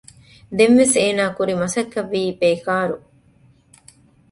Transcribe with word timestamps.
ދެންވެސް 0.57 0.95
އޭނަ 1.01 1.23
ކުރި 1.37 1.53
މަސައްކަތްވީ 1.61 2.21
ބޭކާރު 2.39 2.95